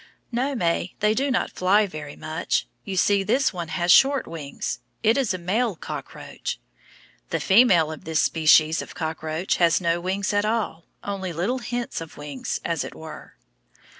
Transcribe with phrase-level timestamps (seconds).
[0.31, 2.65] No, May, they do not fly very much.
[2.83, 4.79] You see this one has short wings.
[5.03, 6.59] It is a male cockroach.
[7.29, 12.01] The female of this species of cockroach has no wings at all, only little hints
[12.01, 13.35] of wings, as it were.